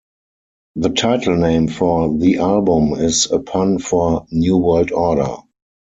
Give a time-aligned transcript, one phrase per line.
[0.77, 5.35] The title name for the album is a pun for "New World Order".